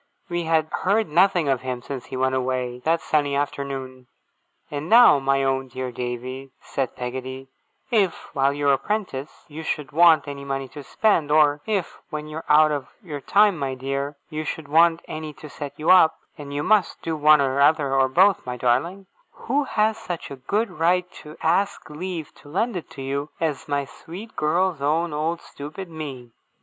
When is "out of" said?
12.49-12.87